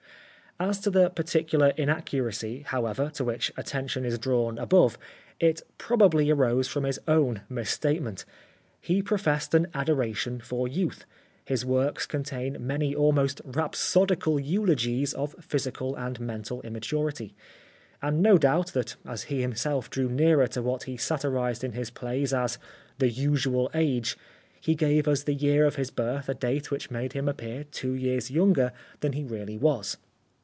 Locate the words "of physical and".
15.15-16.19